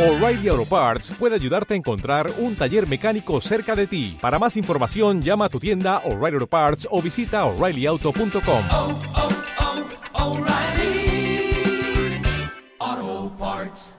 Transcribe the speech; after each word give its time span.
O'Reilly 0.00 0.48
Auto 0.48 0.64
Parts 0.64 1.10
puede 1.18 1.34
ayudarte 1.34 1.74
a 1.74 1.76
encontrar 1.76 2.32
un 2.38 2.56
taller 2.56 2.88
mecánico 2.88 3.38
cerca 3.42 3.76
de 3.76 3.86
ti. 3.86 4.16
Para 4.18 4.38
más 4.38 4.56
información, 4.56 5.20
llama 5.20 5.44
a 5.44 5.48
tu 5.50 5.60
tienda 5.60 5.98
O'Reilly 6.06 6.36
Auto 6.36 6.46
Parts 6.46 6.88
o 6.90 7.02
visita 7.02 7.44
oreillyauto.com. 7.44 8.62
oh, 8.70 8.98
oh, 12.88 13.32
Parts. 13.38 13.94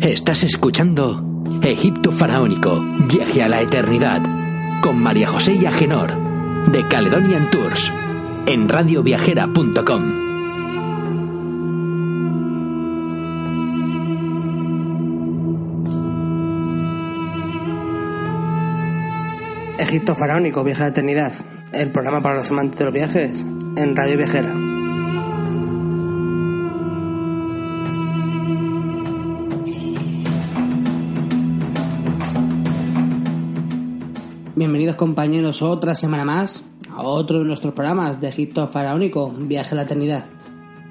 Estás 0.00 0.44
escuchando 0.44 1.42
Egipto 1.60 2.12
Faraónico, 2.12 2.80
viaje 3.08 3.42
a 3.42 3.48
la 3.48 3.62
eternidad, 3.62 4.22
con 4.80 5.02
María 5.02 5.26
José 5.26 5.54
y 5.54 5.66
Agenor, 5.66 6.16
de 6.70 6.86
Caledonian 6.86 7.50
Tours, 7.50 7.92
en 8.46 8.68
radioviajera.com. 8.68 10.29
Egipto 19.80 20.14
Faraónico, 20.14 20.62
Viaje 20.62 20.82
a 20.82 20.84
la 20.84 20.90
Eternidad, 20.90 21.32
el 21.72 21.90
programa 21.90 22.20
para 22.20 22.36
los 22.36 22.50
amantes 22.50 22.78
de 22.78 22.84
los 22.84 22.92
viajes, 22.92 23.46
en 23.76 23.96
Radio 23.96 24.18
Viajera. 24.18 24.52
Bienvenidos 34.54 34.96
compañeros 34.96 35.62
otra 35.62 35.94
semana 35.94 36.26
más 36.26 36.62
a 36.94 37.00
otro 37.00 37.38
de 37.38 37.46
nuestros 37.46 37.72
programas 37.72 38.20
de 38.20 38.28
Egipto 38.28 38.68
Faraónico, 38.68 39.30
Viaje 39.30 39.72
a 39.72 39.76
la 39.76 39.82
Eternidad. 39.82 40.26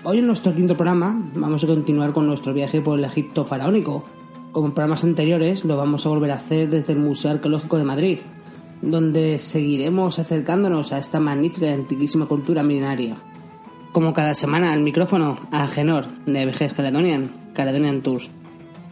Hoy 0.03 0.17
en 0.17 0.25
nuestro 0.25 0.55
quinto 0.55 0.75
programa 0.75 1.29
vamos 1.35 1.63
a 1.63 1.67
continuar 1.67 2.11
con 2.11 2.25
nuestro 2.25 2.55
viaje 2.55 2.81
por 2.81 2.97
el 2.97 3.05
Egipto 3.05 3.45
Faraónico. 3.45 4.03
Como 4.51 4.65
en 4.65 4.73
programas 4.73 5.03
anteriores 5.03 5.63
lo 5.63 5.77
vamos 5.77 6.07
a 6.07 6.09
volver 6.09 6.31
a 6.31 6.35
hacer 6.37 6.69
desde 6.69 6.93
el 6.93 6.99
Museo 6.99 7.29
Arqueológico 7.29 7.77
de 7.77 7.83
Madrid, 7.83 8.17
donde 8.81 9.39
seguiremos 9.39 10.19
acercándonos 10.19 10.93
a 10.93 10.99
esta 10.99 11.19
magnífica 11.19 11.67
y 11.67 11.73
antiquísima 11.73 12.27
cultura 12.27 12.63
milenaria. 12.63 13.17
Como 13.91 14.13
cada 14.13 14.33
semana 14.33 14.73
al 14.73 14.81
micrófono, 14.81 15.37
a 15.51 15.67
Genor, 15.67 16.05
de 16.25 16.45
Vejez 16.45 16.73
Caledonian, 16.73 17.51
Caledonian 17.53 18.01
Tours. 18.01 18.29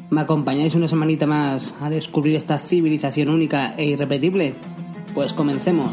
¿Me 0.09 0.21
acompañáis 0.21 0.75
una 0.75 0.87
semanita 0.87 1.27
más 1.27 1.73
a 1.81 1.89
descubrir 1.89 2.35
esta 2.35 2.59
civilización 2.59 3.29
única 3.29 3.73
e 3.77 3.85
irrepetible? 3.85 4.55
Pues 5.13 5.33
comencemos. 5.33 5.91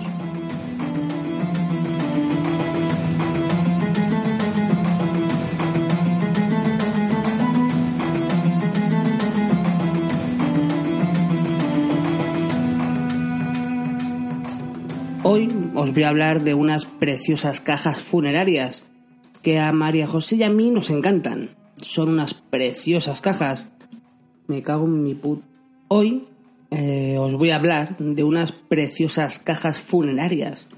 Voy 15.95 16.03
a 16.03 16.09
hablar 16.09 16.43
de 16.43 16.55
unas 16.55 16.87
preciosas 16.87 17.61
cajas 17.61 18.01
funerarias 18.01 18.83
que 19.43 19.61
a 19.61 19.71
María 19.71 20.09
José 20.09 20.35
y 20.35 20.43
a 20.43 20.51
mí 20.51 20.71
nos 20.71 20.91
encantan. 20.91 21.51
Son 21.81 22.09
unas 22.09 22.35
preciosas 22.35 23.21
cajas. 23.21 23.69
Me 24.49 24.61
cago 24.65 24.87
en 24.87 25.05
mi 25.05 25.15
put. 25.15 25.45
Hoy 25.87 26.27
eh, 26.73 27.17
os 27.21 27.35
voy 27.35 27.51
a 27.51 27.57
hablar 27.57 27.97
de 27.97 28.25
unas 28.25 28.51
preciosas 28.51 29.39
cajas 29.39 29.81
funerarias 29.81 30.69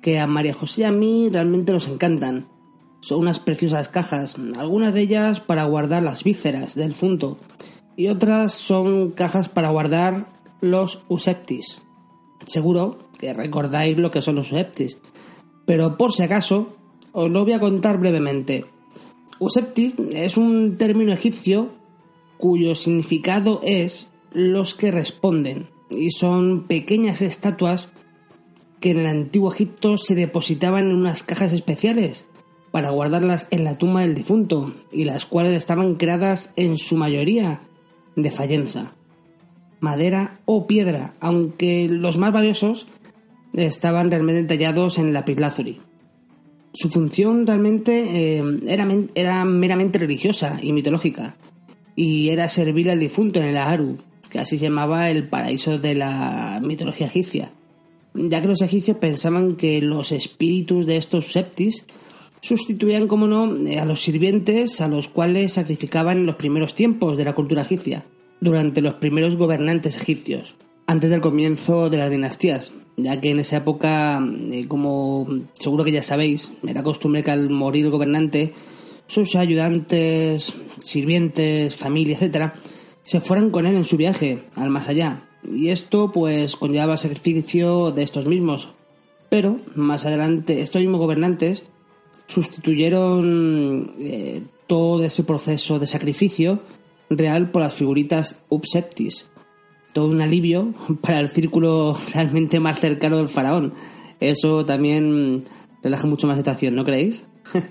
que 0.00 0.18
a 0.18 0.26
María 0.26 0.54
José 0.54 0.80
y 0.80 0.84
a 0.84 0.92
mí 0.92 1.28
realmente 1.30 1.72
nos 1.72 1.86
encantan. 1.86 2.48
Son 3.02 3.18
unas 3.18 3.40
preciosas 3.40 3.90
cajas, 3.90 4.36
algunas 4.58 4.94
de 4.94 5.02
ellas 5.02 5.40
para 5.40 5.64
guardar 5.64 6.02
las 6.02 6.24
vísceras 6.24 6.74
del 6.74 6.94
funto 6.94 7.36
y 7.98 8.08
otras 8.08 8.54
son 8.54 9.10
cajas 9.10 9.50
para 9.50 9.68
guardar 9.68 10.26
los 10.62 11.02
useptis. 11.08 11.82
Seguro 12.46 13.03
recordáis 13.32 13.96
lo 13.96 14.10
que 14.10 14.22
son 14.22 14.36
los 14.36 14.52
useptis, 14.52 14.98
pero 15.66 15.96
por 15.96 16.12
si 16.12 16.22
acaso 16.22 16.76
os 17.12 17.30
lo 17.30 17.44
voy 17.44 17.52
a 17.52 17.60
contar 17.60 17.98
brevemente. 17.98 18.66
Useptis 19.38 19.94
es 20.12 20.36
un 20.36 20.76
término 20.76 21.12
egipcio 21.12 21.70
cuyo 22.38 22.74
significado 22.74 23.60
es 23.62 24.08
los 24.32 24.74
que 24.74 24.90
responden 24.90 25.68
y 25.90 26.10
son 26.10 26.66
pequeñas 26.66 27.22
estatuas 27.22 27.90
que 28.80 28.90
en 28.90 28.98
el 28.98 29.06
antiguo 29.06 29.52
Egipto 29.52 29.96
se 29.96 30.14
depositaban 30.14 30.90
en 30.90 30.96
unas 30.96 31.22
cajas 31.22 31.52
especiales 31.52 32.26
para 32.70 32.90
guardarlas 32.90 33.46
en 33.50 33.64
la 33.64 33.78
tumba 33.78 34.00
del 34.00 34.14
difunto 34.14 34.74
y 34.90 35.04
las 35.04 35.26
cuales 35.26 35.52
estaban 35.52 35.94
creadas 35.94 36.52
en 36.56 36.76
su 36.76 36.96
mayoría 36.96 37.60
de 38.16 38.30
fayenza, 38.30 38.94
madera 39.80 40.40
o 40.44 40.66
piedra, 40.66 41.12
aunque 41.20 41.88
los 41.88 42.18
más 42.18 42.32
valiosos 42.32 42.86
estaban 43.54 44.10
realmente 44.10 44.56
tallados 44.56 44.98
en 44.98 45.12
lapislázuli. 45.12 45.80
Su 46.72 46.88
función 46.88 47.46
realmente 47.46 48.38
eh, 48.38 48.44
era, 48.66 48.88
era 49.14 49.44
meramente 49.44 49.98
religiosa 49.98 50.58
y 50.60 50.72
mitológica, 50.72 51.36
y 51.96 52.30
era 52.30 52.48
servir 52.48 52.90
al 52.90 52.98
difunto 53.00 53.40
en 53.40 53.46
el 53.46 53.56
Aharu, 53.56 53.98
que 54.28 54.40
así 54.40 54.58
se 54.58 54.64
llamaba 54.64 55.10
el 55.10 55.28
paraíso 55.28 55.78
de 55.78 55.94
la 55.94 56.60
mitología 56.62 57.06
egipcia, 57.06 57.52
ya 58.14 58.40
que 58.40 58.48
los 58.48 58.62
egipcios 58.62 58.96
pensaban 58.96 59.54
que 59.56 59.80
los 59.80 60.10
espíritus 60.10 60.86
de 60.86 60.96
estos 60.96 61.32
septis 61.32 61.84
sustituían, 62.40 63.06
como 63.06 63.26
no, 63.26 63.44
a 63.44 63.84
los 63.84 64.02
sirvientes 64.02 64.80
a 64.80 64.88
los 64.88 65.08
cuales 65.08 65.52
sacrificaban 65.52 66.18
en 66.18 66.26
los 66.26 66.36
primeros 66.36 66.74
tiempos 66.74 67.16
de 67.16 67.24
la 67.24 67.34
cultura 67.34 67.62
egipcia, 67.62 68.04
durante 68.40 68.82
los 68.82 68.94
primeros 68.94 69.36
gobernantes 69.36 69.96
egipcios, 69.96 70.56
antes 70.86 71.08
del 71.08 71.20
comienzo 71.20 71.88
de 71.88 71.96
las 71.96 72.10
dinastías, 72.10 72.72
ya 72.96 73.20
que 73.20 73.30
en 73.30 73.40
esa 73.40 73.58
época, 73.58 74.20
eh, 74.52 74.66
como 74.68 75.26
seguro 75.54 75.84
que 75.84 75.92
ya 75.92 76.02
sabéis, 76.02 76.50
era 76.66 76.82
costumbre 76.82 77.22
que 77.22 77.30
al 77.30 77.50
morir 77.50 77.86
el 77.86 77.90
gobernante, 77.90 78.52
sus 79.06 79.34
ayudantes, 79.36 80.54
sirvientes, 80.80 81.76
familia, 81.76 82.14
etcétera, 82.14 82.54
se 83.02 83.20
fueran 83.20 83.50
con 83.50 83.66
él 83.66 83.76
en 83.76 83.84
su 83.84 83.96
viaje 83.96 84.44
al 84.54 84.70
más 84.70 84.88
allá. 84.88 85.28
Y 85.50 85.68
esto 85.68 86.10
pues 86.10 86.56
conllevaba 86.56 86.96
sacrificio 86.96 87.90
de 87.90 88.02
estos 88.02 88.26
mismos. 88.26 88.70
Pero 89.28 89.60
más 89.74 90.06
adelante 90.06 90.62
estos 90.62 90.80
mismos 90.80 91.00
gobernantes 91.00 91.64
sustituyeron 92.26 93.94
eh, 93.98 94.42
todo 94.66 95.04
ese 95.04 95.24
proceso 95.24 95.78
de 95.78 95.86
sacrificio 95.86 96.60
real 97.10 97.50
por 97.50 97.62
las 97.62 97.74
figuritas 97.74 98.38
upseptis. 98.48 99.26
Todo 99.94 100.08
un 100.08 100.20
alivio 100.20 100.74
para 101.00 101.20
el 101.20 101.30
círculo 101.30 101.96
realmente 102.12 102.60
más 102.60 102.78
cercano 102.78 103.16
del 103.16 103.28
faraón. 103.28 103.72
Eso 104.20 104.66
también 104.66 105.44
relaja 105.82 106.06
mucho 106.06 106.26
más 106.26 106.36
la 106.36 106.42
situación, 106.42 106.74
¿no 106.74 106.84
creéis? 106.84 107.24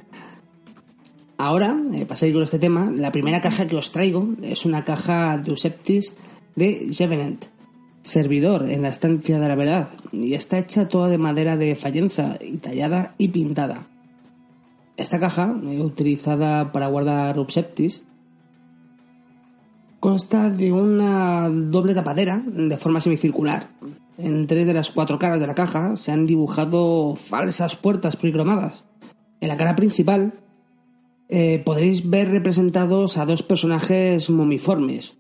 Ahora, 1.38 1.78
eh, 1.94 2.06
para 2.06 2.16
seguir 2.16 2.36
con 2.36 2.44
este 2.44 2.58
tema, 2.58 2.90
la 2.90 3.12
primera 3.12 3.42
caja 3.42 3.68
que 3.68 3.76
os 3.76 3.92
traigo 3.92 4.30
es 4.42 4.66
una 4.66 4.84
caja 4.84 5.38
de 5.38 5.52
Useptis 5.52 6.14
de 6.56 6.90
Jevenent, 6.92 7.46
servidor 8.02 8.70
en 8.70 8.82
la 8.82 8.90
estancia 8.90 9.40
de 9.40 9.48
la 9.48 9.56
verdad, 9.56 9.90
y 10.12 10.36
está 10.36 10.58
hecha 10.60 10.88
toda 10.88 11.10
de 11.10 11.18
madera 11.18 11.58
de 11.58 11.76
fayenza 11.76 12.38
y 12.40 12.58
tallada 12.58 13.16
y 13.18 13.30
pintada. 13.30 13.88
Esta 14.96 15.20
caja, 15.20 15.56
eh, 15.66 15.82
utilizada 15.82 16.72
para 16.72 16.88
guardar 16.88 17.40
Upseptis, 17.40 18.04
consta 20.04 20.50
de 20.50 20.74
una 20.74 21.50
doble 21.50 21.94
tapadera 21.94 22.44
de 22.46 22.76
forma 22.76 23.00
semicircular. 23.00 23.70
En 24.18 24.48
tres 24.48 24.66
de 24.66 24.74
las 24.74 24.92
cuatro 24.92 25.18
caras 25.18 25.40
de 25.40 25.48
la 25.48 25.56
caja 25.56 25.96
se 25.96 26.12
han 26.12 26.26
dibujado 26.26 27.16
falsas 27.16 27.78
puertas 27.78 28.18
policromadas. 28.18 28.84
En 29.40 29.48
la 29.48 29.56
cara 29.56 29.78
principal 29.78 30.34
eh, 31.30 31.62
podréis 31.64 32.10
ver 32.10 32.32
representados 32.32 33.18
a 33.18 33.26
dos 33.26 33.44
personajes 33.44 34.30
momiformes, 34.30 35.14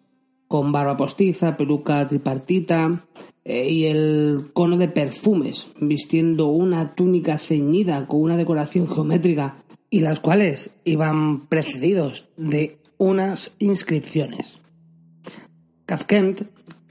con 0.49 0.73
barba 0.73 0.97
postiza, 0.97 1.55
peluca 1.55 2.05
tripartita 2.05 3.05
eh, 3.45 3.69
y 3.69 3.85
el 3.85 4.49
cono 4.51 4.75
de 4.75 4.89
perfumes, 4.89 5.67
vistiendo 5.79 6.47
una 6.47 6.93
túnica 6.93 7.37
ceñida 7.37 8.05
con 8.05 8.19
una 8.19 8.35
decoración 8.35 8.89
geométrica 8.89 9.63
y 9.89 10.01
las 10.01 10.19
cuales 10.19 10.71
iban 10.83 11.47
precedidos 11.47 12.27
de 12.35 12.79
unas 12.97 13.55
inscripciones. 13.59 14.61
Kafkent, 15.93 16.41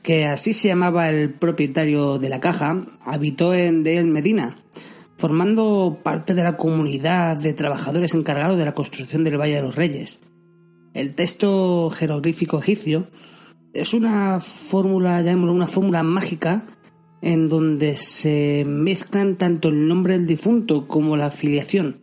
que 0.01 0.27
así 0.27 0.53
se 0.53 0.69
llamaba 0.69 1.11
el 1.11 1.35
propietario 1.35 2.21
de 2.21 2.29
la 2.29 2.39
caja, 2.39 2.87
habitó 3.05 3.53
en 3.53 3.83
Del 3.83 4.07
Medina, 4.07 4.57
formando 5.17 5.99
parte 6.05 6.35
de 6.35 6.45
la 6.45 6.57
comunidad 6.57 7.37
de 7.37 7.53
trabajadores 7.53 8.15
encargados 8.15 8.59
de 8.59 8.65
la 8.65 8.75
construcción 8.75 9.25
del 9.25 9.41
Valle 9.41 9.57
de 9.57 9.63
los 9.63 9.75
Reyes. 9.75 10.21
El 10.95 11.17
texto 11.17 11.91
jeroglífico 11.91 12.61
egipcio 12.61 13.09
es 13.75 13.93
una 13.93 14.39
fórmula, 14.39 15.21
llamémoslo 15.21 15.53
una 15.53 15.67
fórmula 15.67 16.05
mágica, 16.05 16.65
en 17.23 17.49
donde 17.49 17.97
se 17.97 18.65
mezclan 18.65 19.37
tanto 19.37 19.69
el 19.71 19.89
nombre 19.89 20.13
del 20.13 20.29
difunto 20.29 20.87
como 20.87 21.17
la 21.17 21.27
afiliación. 21.27 22.03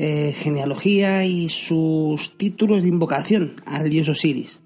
eh, 0.00 0.32
genealogía 0.32 1.24
y 1.24 1.48
sus 1.48 2.38
títulos 2.38 2.84
de 2.84 2.88
invocación 2.88 3.56
al 3.66 3.90
dios 3.90 4.08
Osiris. 4.08 4.60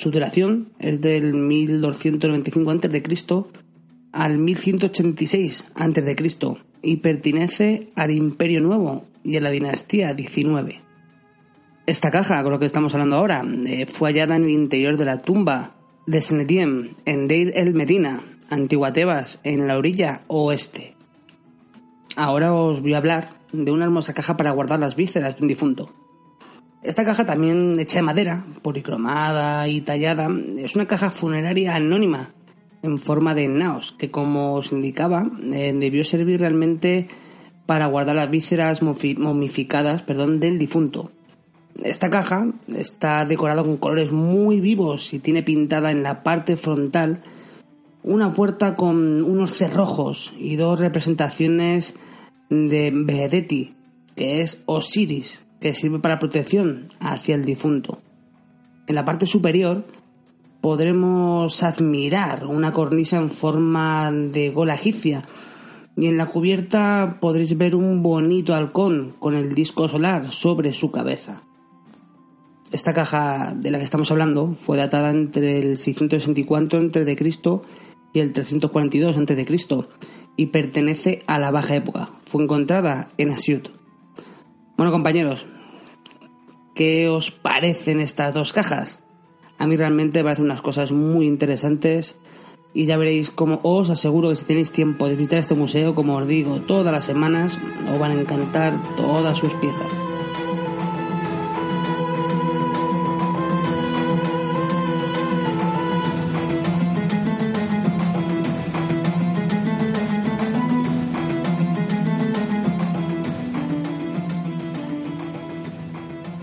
Su 0.00 0.10
duración 0.10 0.72
es 0.78 0.98
del 1.02 1.34
1295 1.34 2.70
a.C. 2.70 3.44
al 4.12 4.38
1186 4.38 5.64
a.C. 5.74 6.36
y 6.80 6.96
pertenece 6.96 7.90
al 7.96 8.10
Imperio 8.10 8.62
Nuevo 8.62 9.04
y 9.22 9.36
a 9.36 9.42
la 9.42 9.50
dinastía 9.50 10.14
19. 10.14 10.80
Esta 11.84 12.10
caja, 12.10 12.42
con 12.42 12.50
lo 12.50 12.58
que 12.58 12.64
estamos 12.64 12.94
hablando 12.94 13.16
ahora, 13.16 13.44
eh, 13.66 13.84
fue 13.84 14.08
hallada 14.08 14.36
en 14.36 14.44
el 14.44 14.50
interior 14.52 14.96
de 14.96 15.04
la 15.04 15.20
tumba 15.20 15.76
de 16.06 16.22
Senediem, 16.22 16.94
en 17.04 17.28
Deir 17.28 17.52
el 17.54 17.74
Medina, 17.74 18.22
Antigua 18.48 18.94
Tebas, 18.94 19.38
en 19.44 19.66
la 19.66 19.76
orilla 19.76 20.22
oeste. 20.28 20.94
Ahora 22.16 22.54
os 22.54 22.80
voy 22.80 22.94
a 22.94 22.98
hablar 22.98 23.34
de 23.52 23.70
una 23.70 23.84
hermosa 23.84 24.14
caja 24.14 24.38
para 24.38 24.52
guardar 24.52 24.80
las 24.80 24.96
vísceras 24.96 25.36
de 25.36 25.42
un 25.42 25.48
difunto. 25.48 25.99
Esta 26.82 27.04
caja 27.04 27.26
también 27.26 27.78
hecha 27.78 27.98
de 27.98 28.02
madera, 28.02 28.46
policromada 28.62 29.68
y 29.68 29.82
tallada, 29.82 30.28
es 30.56 30.74
una 30.74 30.86
caja 30.86 31.10
funeraria 31.10 31.76
anónima 31.76 32.32
en 32.82 32.98
forma 32.98 33.34
de 33.34 33.48
naos, 33.48 33.92
que 33.92 34.10
como 34.10 34.54
os 34.54 34.72
indicaba, 34.72 35.30
eh, 35.52 35.74
debió 35.78 36.04
servir 36.04 36.40
realmente 36.40 37.08
para 37.66 37.84
guardar 37.86 38.16
las 38.16 38.30
vísceras 38.30 38.80
momificadas 38.82 40.02
perdón, 40.02 40.40
del 40.40 40.58
difunto. 40.58 41.12
Esta 41.82 42.08
caja 42.08 42.46
está 42.68 43.26
decorada 43.26 43.62
con 43.62 43.76
colores 43.76 44.10
muy 44.10 44.60
vivos 44.60 45.12
y 45.12 45.18
tiene 45.18 45.42
pintada 45.42 45.90
en 45.90 46.02
la 46.02 46.22
parte 46.22 46.56
frontal 46.56 47.22
una 48.02 48.32
puerta 48.32 48.74
con 48.74 49.22
unos 49.22 49.52
cerrojos 49.52 50.32
y 50.38 50.56
dos 50.56 50.80
representaciones 50.80 51.94
de 52.48 52.90
Behedetti, 52.92 53.74
que 54.16 54.40
es 54.40 54.62
Osiris, 54.64 55.42
que 55.60 55.74
sirve 55.74 55.98
para 55.98 56.18
protección 56.18 56.88
hacia 57.00 57.34
el 57.34 57.44
difunto. 57.44 58.00
En 58.86 58.94
la 58.94 59.04
parte 59.04 59.26
superior 59.26 59.84
podremos 60.60 61.62
admirar 61.62 62.46
una 62.46 62.72
cornisa 62.72 63.18
en 63.18 63.30
forma 63.30 64.10
de 64.12 64.50
gola 64.50 64.74
egipcia 64.74 65.24
y 65.96 66.06
en 66.06 66.16
la 66.16 66.26
cubierta 66.26 67.18
podréis 67.20 67.56
ver 67.56 67.74
un 67.74 68.02
bonito 68.02 68.54
halcón 68.54 69.12
con 69.18 69.34
el 69.34 69.54
disco 69.54 69.88
solar 69.88 70.30
sobre 70.32 70.72
su 70.72 70.90
cabeza. 70.90 71.42
Esta 72.72 72.94
caja 72.94 73.54
de 73.56 73.70
la 73.70 73.78
que 73.78 73.84
estamos 73.84 74.10
hablando 74.10 74.54
fue 74.54 74.76
datada 74.76 75.10
entre 75.10 75.58
el 75.58 75.76
664 75.76 76.78
a.C. 76.78 77.16
y 78.14 78.20
el 78.20 78.32
342 78.32 79.16
a.C. 79.16 79.86
y 80.36 80.46
pertenece 80.46 81.22
a 81.26 81.38
la 81.40 81.50
Baja 81.50 81.74
Época. 81.74 82.10
Fue 82.26 82.44
encontrada 82.44 83.08
en 83.18 83.30
Asiut. 83.30 83.79
Bueno 84.80 84.92
compañeros, 84.92 85.44
¿qué 86.74 87.10
os 87.10 87.30
parecen 87.30 88.00
estas 88.00 88.32
dos 88.32 88.54
cajas? 88.54 88.98
A 89.58 89.66
mí 89.66 89.76
realmente 89.76 90.20
me 90.20 90.24
parecen 90.24 90.46
unas 90.46 90.62
cosas 90.62 90.90
muy 90.90 91.26
interesantes 91.26 92.16
y 92.72 92.86
ya 92.86 92.96
veréis 92.96 93.28
cómo 93.28 93.60
os 93.62 93.90
aseguro 93.90 94.30
que 94.30 94.36
si 94.36 94.46
tenéis 94.46 94.72
tiempo 94.72 95.06
de 95.06 95.16
visitar 95.16 95.40
este 95.40 95.54
museo, 95.54 95.94
como 95.94 96.16
os 96.16 96.26
digo, 96.26 96.62
todas 96.62 96.94
las 96.94 97.04
semanas 97.04 97.58
os 97.92 97.98
van 97.98 98.12
a 98.12 98.20
encantar 98.22 98.72
todas 98.96 99.36
sus 99.36 99.52
piezas. 99.56 100.09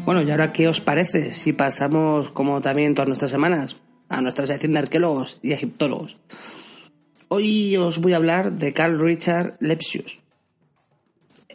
Bueno, 0.07 0.21
y 0.21 0.31
ahora, 0.31 0.54
¿qué 0.54 0.69
os 0.69 0.80
parece 0.80 1.33
si 1.33 1.51
pasamos, 1.51 2.31
como 2.31 2.62
también 2.62 2.95
todas 2.95 3.09
nuestras 3.09 3.30
semanas, 3.30 3.75
a 4.07 4.21
nuestra 4.21 4.48
sección 4.48 4.71
de 4.71 4.80
arqueólogos 4.80 5.38
y 5.42 5.51
egiptólogos? 5.51 6.15
Hoy 7.27 7.75
os 7.75 7.98
voy 7.98 8.13
a 8.13 8.15
hablar 8.15 8.54
de 8.54 8.71
Carl 8.71 9.01
Richard 9.01 9.57
Lepsius. 9.59 10.21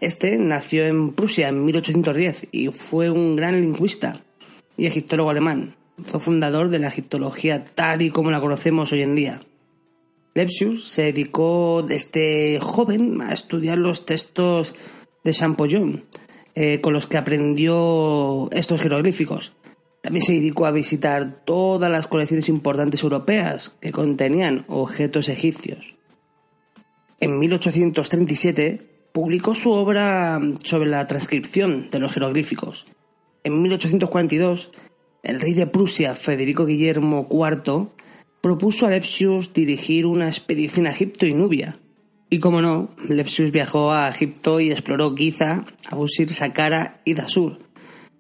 Este 0.02 0.36
nació 0.36 0.84
en 0.84 1.14
Prusia 1.14 1.48
en 1.48 1.64
1810 1.64 2.48
y 2.52 2.68
fue 2.68 3.08
un 3.08 3.36
gran 3.36 3.58
lingüista 3.58 4.22
y 4.76 4.84
egiptólogo 4.84 5.30
alemán. 5.30 5.74
Fue 6.04 6.20
fundador 6.20 6.68
de 6.68 6.78
la 6.78 6.88
egiptología 6.88 7.64
tal 7.64 8.02
y 8.02 8.10
como 8.10 8.30
la 8.30 8.42
conocemos 8.42 8.92
hoy 8.92 9.00
en 9.00 9.14
día. 9.14 9.40
Lepsius 10.34 10.90
se 10.90 11.04
dedicó 11.04 11.82
desde 11.82 12.58
joven 12.60 13.22
a 13.22 13.32
estudiar 13.32 13.78
los 13.78 14.04
textos 14.04 14.74
de 15.24 15.32
Champollion, 15.32 16.04
eh, 16.54 16.80
con 16.80 16.92
los 16.92 17.06
que 17.06 17.16
aprendió 17.16 18.48
estos 18.52 18.80
jeroglíficos. 18.80 19.54
También 20.02 20.24
se 20.24 20.32
dedicó 20.32 20.66
a 20.66 20.72
visitar 20.72 21.44
todas 21.44 21.90
las 21.90 22.06
colecciones 22.06 22.48
importantes 22.48 23.02
europeas 23.02 23.76
que 23.80 23.92
contenían 23.92 24.64
objetos 24.68 25.28
egipcios. 25.28 25.96
En 27.20 27.38
1837 27.38 29.08
publicó 29.12 29.54
su 29.54 29.70
obra 29.70 30.40
sobre 30.64 30.90
la 30.90 31.06
transcripción 31.06 31.88
de 31.90 32.00
los 32.00 32.12
jeroglíficos. 32.12 32.86
En 33.44 33.62
1842, 33.62 34.72
el 35.22 35.40
rey 35.40 35.54
de 35.54 35.66
Prusia, 35.66 36.16
Federico 36.16 36.66
Guillermo 36.66 37.28
IV, 37.30 37.88
propuso 38.40 38.86
a 38.86 38.90
Lepsius 38.90 39.52
dirigir 39.52 40.04
una 40.06 40.26
expedición 40.26 40.86
a 40.86 40.90
Egipto 40.90 41.26
y 41.26 41.34
Nubia, 41.34 41.78
y 42.32 42.38
como 42.38 42.62
no, 42.62 42.88
Lepsius 43.10 43.50
viajó 43.50 43.92
a 43.92 44.08
Egipto 44.08 44.58
y 44.58 44.70
exploró 44.70 45.14
Giza, 45.14 45.66
Abusir, 45.90 46.30
Saqqara 46.30 47.02
y 47.04 47.12
Dasur. 47.12 47.58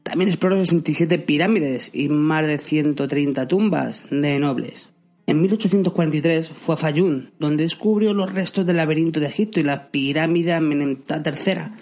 También 0.02 0.28
exploró 0.28 0.56
67 0.58 1.18
pirámides 1.20 1.88
y 1.94 2.10
más 2.10 2.46
de 2.46 2.58
130 2.58 3.48
tumbas 3.48 4.04
de 4.10 4.38
nobles. 4.38 4.90
En 5.26 5.40
1843 5.40 6.46
fue 6.50 6.74
a 6.74 6.76
Fayún, 6.76 7.32
donde 7.38 7.62
descubrió 7.62 8.12
los 8.12 8.30
restos 8.30 8.66
del 8.66 8.76
laberinto 8.76 9.18
de 9.18 9.28
Egipto 9.28 9.60
y 9.60 9.62
la 9.62 9.90
pirámide 9.90 10.52
Amenemtá 10.52 11.22
III. 11.24 11.72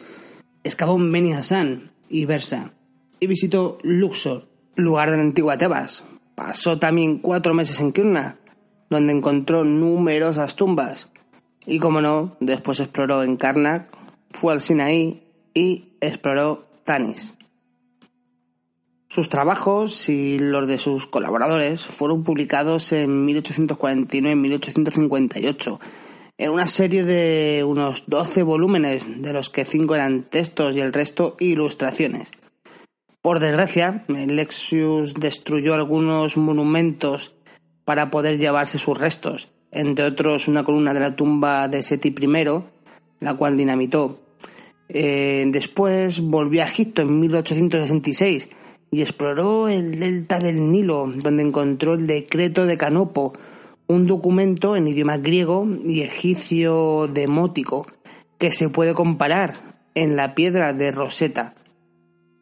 Excavó 0.62 0.98
en 0.98 1.10
Beni 1.10 1.32
Hassan 1.32 1.90
y 2.08 2.26
Versa. 2.26 2.74
Y 3.18 3.26
visitó 3.26 3.78
Luxor, 3.82 4.46
lugar 4.76 5.10
de 5.10 5.16
la 5.16 5.24
antigua 5.24 5.58
Tebas. 5.58 6.04
Pasó 6.36 6.78
también 6.78 7.18
cuatro 7.18 7.54
meses 7.54 7.80
en 7.80 7.90
Kurna, 7.90 8.38
donde 8.88 9.14
encontró 9.14 9.64
numerosas 9.64 10.54
tumbas. 10.54 11.08
Y 11.66 11.78
como 11.78 12.00
no, 12.00 12.36
después 12.40 12.80
exploró 12.80 13.22
en 13.22 13.36
Karnak, 13.36 13.90
fue 14.30 14.52
al 14.52 14.60
Sinaí 14.60 15.22
y 15.54 15.92
exploró 16.00 16.66
Tanis. 16.84 17.34
Sus 19.08 19.28
trabajos 19.28 20.08
y 20.08 20.38
los 20.38 20.68
de 20.68 20.78
sus 20.78 21.06
colaboradores 21.06 21.84
fueron 21.84 22.22
publicados 22.22 22.92
en 22.92 23.24
1849 23.24 24.32
y 24.32 24.36
1858 24.36 25.80
en 26.40 26.52
una 26.52 26.66
serie 26.66 27.04
de 27.04 27.64
unos 27.64 28.04
12 28.06 28.42
volúmenes, 28.44 29.20
de 29.20 29.34
los 29.34 29.50
que 29.50 29.66
5 29.66 29.94
eran 29.94 30.22
textos 30.22 30.74
y 30.74 30.80
el 30.80 30.94
resto 30.94 31.36
ilustraciones. 31.38 32.30
Por 33.20 33.40
desgracia, 33.40 34.04
Lexius 34.08 35.12
destruyó 35.12 35.74
algunos 35.74 36.38
monumentos 36.38 37.34
para 37.84 38.10
poder 38.10 38.38
llevarse 38.38 38.78
sus 38.78 38.98
restos, 38.98 39.50
entre 39.72 40.04
otros 40.04 40.48
una 40.48 40.64
columna 40.64 40.94
de 40.94 41.00
la 41.00 41.16
tumba 41.16 41.68
de 41.68 41.82
Seti 41.82 42.08
I, 42.08 42.44
la 43.20 43.34
cual 43.34 43.56
dinamitó. 43.56 44.20
Eh, 44.88 45.46
después 45.48 46.20
volvió 46.20 46.62
a 46.62 46.66
Egipto 46.66 47.02
en 47.02 47.20
1866 47.20 48.48
y 48.90 49.02
exploró 49.02 49.68
el 49.68 50.00
delta 50.00 50.40
del 50.40 50.72
Nilo, 50.72 51.12
donde 51.14 51.42
encontró 51.42 51.94
el 51.94 52.06
decreto 52.06 52.66
de 52.66 52.76
Canopo, 52.76 53.32
un 53.86 54.06
documento 54.06 54.76
en 54.76 54.88
idioma 54.88 55.18
griego 55.18 55.66
y 55.84 56.00
egipcio 56.00 57.08
demótico 57.08 57.86
que 58.38 58.50
se 58.50 58.68
puede 58.68 58.94
comparar 58.94 59.54
en 59.94 60.16
la 60.16 60.34
piedra 60.34 60.72
de 60.72 60.90
Rosetta. 60.92 61.54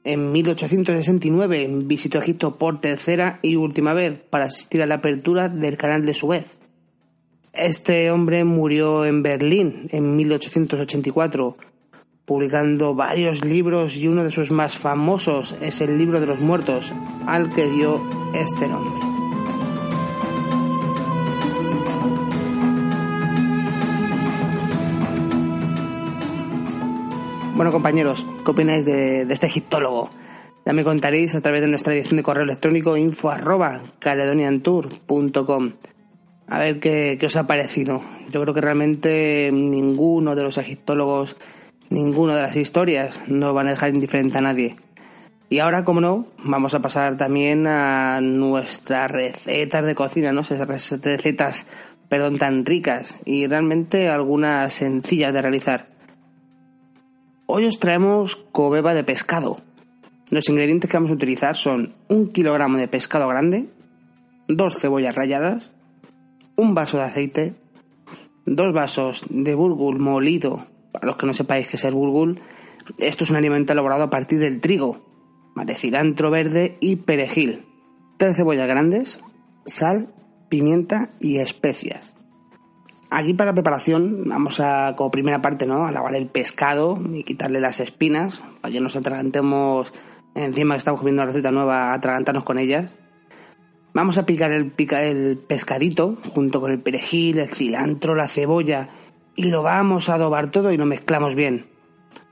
En 0.04 0.32
1869 0.32 1.68
visitó 1.84 2.18
Egipto 2.18 2.56
por 2.56 2.80
tercera 2.80 3.40
y 3.42 3.56
última 3.56 3.92
vez 3.92 4.18
para 4.18 4.46
asistir 4.46 4.82
a 4.82 4.86
la 4.86 4.96
apertura 4.96 5.48
del 5.48 5.76
canal 5.76 6.06
de 6.06 6.14
Suez. 6.14 6.56
Este 7.58 8.12
hombre 8.12 8.44
murió 8.44 9.04
en 9.04 9.24
Berlín 9.24 9.88
en 9.90 10.14
1884, 10.14 11.56
publicando 12.24 12.94
varios 12.94 13.44
libros 13.44 13.96
y 13.96 14.06
uno 14.06 14.22
de 14.22 14.30
sus 14.30 14.52
más 14.52 14.78
famosos 14.78 15.56
es 15.60 15.80
el 15.80 15.98
libro 15.98 16.20
de 16.20 16.28
los 16.28 16.38
muertos, 16.38 16.94
al 17.26 17.52
que 17.52 17.68
dio 17.68 18.00
este 18.32 18.68
nombre. 18.68 19.04
Bueno 27.56 27.72
compañeros, 27.72 28.24
¿qué 28.44 28.50
opináis 28.52 28.84
de, 28.84 29.22
este 29.22 29.48
egiptólogo? 29.48 30.10
Ya 30.64 30.72
me 30.72 30.84
contaréis 30.84 31.34
a 31.34 31.40
través 31.40 31.60
de 31.60 31.66
nuestra 31.66 31.92
edición 31.92 32.18
de 32.18 32.22
correo 32.22 32.44
electrónico 32.44 32.96
info 32.96 33.30
arroba 33.30 33.82
caledoniantour.com 33.98 35.72
a 36.48 36.58
ver 36.58 36.80
qué, 36.80 37.18
os 37.24 37.36
ha 37.36 37.46
parecido. 37.46 38.02
Yo 38.30 38.42
creo 38.42 38.54
que 38.54 38.60
realmente 38.60 39.50
ninguno 39.52 40.34
de 40.34 40.42
los 40.42 40.58
egiptólogos 40.58 41.36
Ninguna 41.90 42.36
de 42.36 42.42
las 42.42 42.56
historias 42.56 43.22
no 43.28 43.54
van 43.54 43.66
a 43.66 43.70
dejar 43.70 43.94
indiferente 43.94 44.36
a 44.36 44.42
nadie. 44.42 44.76
Y 45.48 45.60
ahora, 45.60 45.84
como 45.84 46.02
no, 46.02 46.26
vamos 46.44 46.74
a 46.74 46.82
pasar 46.82 47.16
también 47.16 47.66
a 47.66 48.20
nuestras 48.20 49.10
recetas 49.10 49.86
de 49.86 49.94
cocina, 49.94 50.32
¿no? 50.32 50.42
Esas 50.42 50.68
recetas, 50.68 51.66
perdón, 52.10 52.36
tan 52.36 52.66
ricas 52.66 53.18
y 53.24 53.46
realmente 53.46 54.10
algunas 54.10 54.74
sencillas 54.74 55.32
de 55.32 55.40
realizar. 55.40 55.88
Hoy 57.46 57.64
os 57.64 57.78
traemos 57.78 58.36
cobeba 58.36 58.92
de 58.92 59.04
pescado. 59.04 59.62
Los 60.28 60.50
ingredientes 60.50 60.90
que 60.90 60.96
vamos 60.98 61.10
a 61.10 61.14
utilizar 61.14 61.56
son 61.56 61.94
un 62.08 62.28
kilogramo 62.28 62.76
de 62.76 62.88
pescado 62.88 63.26
grande, 63.28 63.70
dos 64.46 64.78
cebollas 64.78 65.14
ralladas, 65.14 65.72
un 66.58 66.74
vaso 66.74 66.98
de 66.98 67.04
aceite, 67.04 67.54
dos 68.44 68.74
vasos 68.74 69.24
de 69.30 69.54
burgul 69.54 70.00
molido. 70.00 70.66
Para 70.92 71.06
los 71.06 71.16
que 71.16 71.26
no 71.26 71.32
sepáis 71.32 71.68
qué 71.68 71.76
es 71.76 71.84
el 71.84 71.94
burgul, 71.94 72.40
esto 72.98 73.24
es 73.24 73.30
un 73.30 73.36
alimento 73.36 73.72
elaborado 73.72 74.02
a 74.02 74.10
partir 74.10 74.40
del 74.40 74.60
trigo, 74.60 75.00
de 75.54 75.74
cilantro 75.76 76.30
verde 76.30 76.76
y 76.80 76.96
perejil, 76.96 77.64
tres 78.16 78.36
cebollas 78.36 78.66
grandes, 78.66 79.20
sal, 79.66 80.12
pimienta 80.48 81.10
y 81.20 81.38
especias. 81.38 82.12
Aquí 83.10 83.34
para 83.34 83.52
la 83.52 83.54
preparación 83.54 84.24
vamos 84.26 84.60
a, 84.60 84.94
como 84.96 85.10
primera 85.10 85.40
parte, 85.40 85.64
¿no? 85.66 85.86
A 85.86 85.92
lavar 85.92 86.14
el 86.16 86.26
pescado 86.26 86.98
y 87.12 87.22
quitarle 87.22 87.60
las 87.60 87.80
espinas, 87.80 88.42
para 88.60 88.72
que 88.72 88.80
nos 88.80 88.96
atragantemos 88.96 89.92
encima 90.34 90.74
que 90.74 90.78
estamos 90.78 91.00
comiendo 91.00 91.22
una 91.22 91.30
receta 91.30 91.52
nueva, 91.52 91.94
atragantarnos 91.94 92.44
con 92.44 92.58
ellas. 92.58 92.96
Vamos 93.98 94.16
a 94.16 94.26
picar 94.26 94.52
el, 94.52 95.38
pescadito 95.38 96.18
junto 96.32 96.60
con 96.60 96.70
el 96.70 96.78
perejil, 96.78 97.40
el 97.40 97.48
cilantro, 97.48 98.14
la 98.14 98.28
cebolla 98.28 98.90
y 99.34 99.50
lo 99.50 99.64
vamos 99.64 100.08
a 100.08 100.14
adobar 100.14 100.52
todo 100.52 100.70
y 100.70 100.76
lo 100.76 100.86
mezclamos 100.86 101.34
bien. 101.34 101.66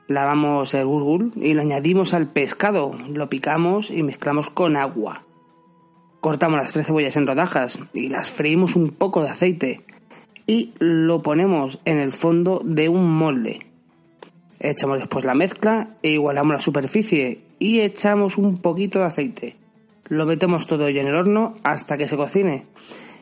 Lavamos 0.06 0.74
el 0.74 0.86
burgul 0.86 1.32
y 1.34 1.54
lo 1.54 1.62
añadimos 1.62 2.14
al 2.14 2.28
pescado, 2.28 2.96
lo 3.12 3.28
picamos 3.28 3.90
y 3.90 4.04
mezclamos 4.04 4.48
con 4.48 4.76
agua. 4.76 5.24
Cortamos 6.20 6.60
las 6.60 6.72
tres 6.72 6.86
cebollas 6.86 7.16
en 7.16 7.26
rodajas 7.26 7.80
y 7.92 8.10
las 8.10 8.30
freímos 8.30 8.76
un 8.76 8.90
poco 8.90 9.24
de 9.24 9.30
aceite 9.30 9.80
y 10.46 10.72
lo 10.78 11.20
ponemos 11.20 11.80
en 11.84 11.98
el 11.98 12.12
fondo 12.12 12.60
de 12.64 12.88
un 12.88 13.10
molde. 13.10 13.66
Echamos 14.60 15.00
después 15.00 15.24
la 15.24 15.34
mezcla 15.34 15.96
e 16.04 16.10
igualamos 16.10 16.54
la 16.54 16.60
superficie 16.60 17.42
y 17.58 17.80
echamos 17.80 18.38
un 18.38 18.58
poquito 18.58 19.00
de 19.00 19.06
aceite. 19.06 19.65
Lo 20.08 20.24
metemos 20.24 20.66
todo 20.66 20.86
en 20.86 21.06
el 21.08 21.14
horno 21.14 21.54
hasta 21.64 21.96
que 21.96 22.06
se 22.06 22.16
cocine. 22.16 22.66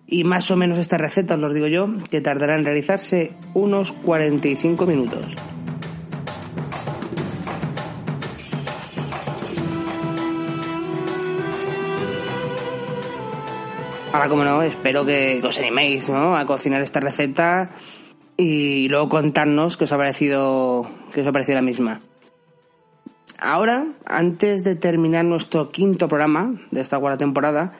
Y 0.06 0.24
más 0.24 0.50
o 0.50 0.56
menos 0.56 0.78
esta 0.78 0.98
receta, 0.98 1.34
os 1.34 1.40
lo 1.40 1.52
digo 1.52 1.66
yo, 1.66 1.88
que 2.10 2.20
tardará 2.20 2.56
en 2.56 2.64
realizarse 2.64 3.32
unos 3.54 3.92
45 3.92 4.86
minutos. 4.86 5.34
Ahora, 14.12 14.28
como 14.28 14.44
no, 14.44 14.62
espero 14.62 15.04
que, 15.04 15.40
os 15.42 15.58
animéis 15.58 16.08
¿no? 16.08 16.36
a 16.36 16.46
cocinar 16.46 16.82
esta 16.82 17.00
receta 17.00 17.70
y 18.36 18.88
luego 18.88 19.08
contarnos 19.08 19.76
qué 19.76 19.84
os 19.84 19.92
ha 19.92 19.96
parecido, 19.96 20.88
qué 21.12 21.22
os 21.22 21.26
ha 21.26 21.32
parecido 21.32 21.56
la 21.56 21.62
misma. 21.62 22.00
Ahora, 23.44 23.88
antes 24.06 24.64
de 24.64 24.74
terminar 24.74 25.26
nuestro 25.26 25.70
quinto 25.70 26.08
programa 26.08 26.54
de 26.70 26.80
esta 26.80 26.98
cuarta 26.98 27.18
temporada, 27.18 27.74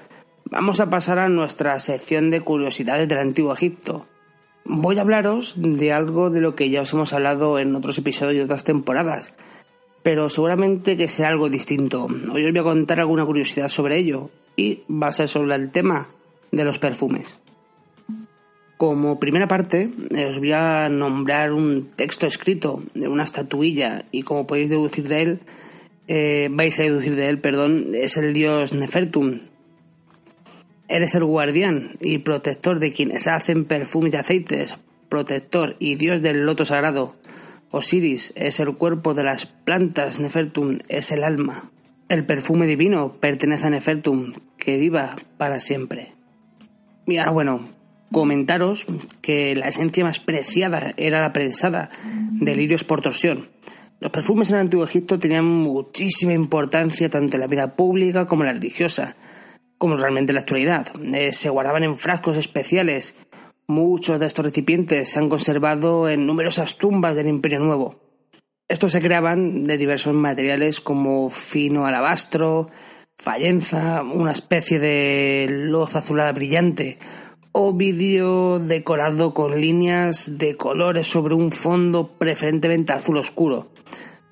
vamos 0.45 0.79
a 0.79 0.91
pasar 0.91 1.19
a 1.19 1.31
nuestra 1.31 1.81
sección 1.81 2.31
de 2.31 2.43
curiosidades 2.43 3.09
del 3.09 3.17
Antiguo 3.17 3.55
Egipto. 3.55 4.07
Voy 4.67 4.99
a 4.99 5.01
hablaros 5.01 5.55
de 5.57 5.91
algo 5.91 6.29
de 6.29 6.43
lo 6.43 6.55
que 6.55 6.69
ya 6.69 6.83
os 6.83 6.93
hemos 6.93 7.15
hablado 7.15 7.59
en 7.59 7.75
otros 7.75 7.97
episodios 7.97 8.35
de 8.35 8.45
otras 8.45 8.65
temporadas, 8.65 9.33
pero 10.03 10.29
seguramente 10.29 10.99
que 10.99 11.09
sea 11.09 11.31
algo 11.31 11.49
distinto. 11.49 12.09
Hoy 12.31 12.45
os 12.45 12.51
voy 12.51 12.61
a 12.61 12.63
contar 12.63 13.01
alguna 13.01 13.25
curiosidad 13.25 13.69
sobre 13.69 13.97
ello 13.97 14.29
y 14.57 14.83
va 14.91 15.07
a 15.07 15.13
ser 15.13 15.29
sobre 15.29 15.55
el 15.55 15.71
tema 15.71 16.11
de 16.53 16.65
los 16.67 16.79
perfumes. 16.79 17.41
Como 18.77 19.21
primera 19.21 19.47
parte, 19.47 19.91
os 20.29 20.39
voy 20.39 20.53
a 20.53 20.89
nombrar 20.89 21.53
un 21.53 21.91
texto 21.95 22.27
escrito 22.27 22.83
de 22.95 23.07
una 23.07 23.23
estatuilla 23.23 24.05
y 24.11 24.23
como 24.23 24.47
podéis 24.47 24.69
deducir 24.69 25.07
de 25.09 25.23
él, 25.23 25.41
eh, 26.09 26.49
vais 26.51 26.79
a 26.81 26.83
deducir 26.83 27.15
de 27.15 27.29
él, 27.29 27.41
perdón, 27.41 27.93
es 27.95 28.17
el 28.17 28.35
dios 28.35 28.73
Nefertum. 28.73 29.39
Eres 30.89 31.15
el 31.15 31.25
guardián 31.25 31.97
y 32.01 32.19
protector 32.19 32.79
de 32.79 32.93
quienes 32.93 33.27
hacen 33.27 33.65
perfumes 33.65 34.13
y 34.13 34.17
aceites, 34.17 34.77
protector 35.09 35.77
y 35.79 35.95
dios 35.95 36.21
del 36.21 36.45
loto 36.45 36.65
sagrado. 36.65 37.15
Osiris 37.71 38.33
es 38.37 38.61
el 38.61 38.77
cuerpo 38.77 39.15
de 39.15 39.25
las 39.25 39.47
plantas, 39.47 40.19
Nefertum 40.19 40.81
es 40.89 41.13
el 41.13 41.25
alma. 41.25 41.71
El 42.09 42.27
perfume 42.27 42.67
divino 42.67 43.17
pertenece 43.19 43.67
a 43.67 43.71
Nefertum, 43.71 44.35
que 44.59 44.77
viva 44.77 45.17
para 45.39 45.59
siempre. 45.59 46.13
Y 47.07 47.17
ahora 47.17 47.31
bueno, 47.31 47.74
comentaros 48.13 48.87
que 49.21 49.57
la 49.57 49.69
esencia 49.69 50.05
más 50.05 50.21
preciada 50.21 50.93
era 50.97 51.21
la 51.21 51.33
prensada 51.33 51.91
de 52.05 52.55
lirios 52.57 52.85
por 52.85 53.01
torsión. 53.01 53.51
Los 54.01 54.11
perfumes 54.11 54.51
en 54.51 54.57
el 54.57 54.61
Antiguo 54.63 54.85
Egipto 54.85 55.19
tenían 55.19 55.47
muchísima 55.47 56.33
importancia 56.33 57.09
tanto 57.09 57.37
en 57.37 57.41
la 57.41 57.47
vida 57.47 57.75
pública 57.75 58.27
como 58.27 58.43
en 58.43 58.49
la 58.49 58.53
religiosa, 58.53 59.17
como 59.79 59.97
realmente 59.97 60.33
en 60.33 60.35
la 60.35 60.41
actualidad. 60.43 60.89
Eh, 61.15 61.33
se 61.33 61.49
guardaban 61.49 61.85
en 61.85 61.97
frascos 61.97 62.37
especiales. 62.37 63.15
Muchos 63.67 64.21
de 64.21 64.27
estos 64.27 64.45
recipientes 64.45 65.11
se 65.11 65.19
han 65.19 65.29
conservado 65.29 66.09
en 66.09 66.27
numerosas 66.27 66.77
tumbas 66.77 67.17
del 67.17 67.29
Imperio 67.29 67.61
Nuevo. 67.61 68.01
Estos 68.69 68.93
se 68.93 69.01
creaban 69.01 69.65
de 69.65 69.79
diversos 69.79 70.15
materiales 70.15 70.81
como 70.81 71.31
fino 71.31 71.87
alabastro, 71.87 72.69
fallenza, 73.19 74.03
una 74.03 74.33
especie 74.33 74.79
de 74.79 75.47
loza 75.51 76.01
azulada 76.01 76.33
brillante, 76.33 76.99
o 77.57 77.73
vídeo 77.73 78.59
decorado 78.59 79.33
con 79.33 79.61
líneas 79.61 80.39
de 80.39 80.57
colores 80.57 81.07
sobre 81.07 81.35
un 81.35 81.53
fondo 81.53 82.19
preferentemente 82.19 82.93
azul 82.93 83.17
oscuro, 83.17 83.71